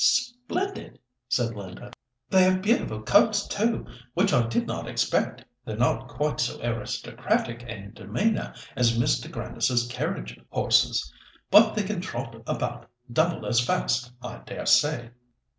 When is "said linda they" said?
1.29-2.41